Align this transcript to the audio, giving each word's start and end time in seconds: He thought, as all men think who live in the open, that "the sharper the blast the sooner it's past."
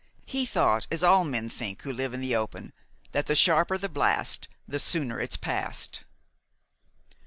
He 0.25 0.47
thought, 0.47 0.87
as 0.89 1.03
all 1.03 1.23
men 1.23 1.47
think 1.47 1.83
who 1.83 1.93
live 1.93 2.11
in 2.15 2.21
the 2.21 2.35
open, 2.35 2.73
that 3.11 3.27
"the 3.27 3.35
sharper 3.35 3.77
the 3.77 3.87
blast 3.87 4.47
the 4.67 4.79
sooner 4.79 5.19
it's 5.21 5.37
past." 5.37 5.99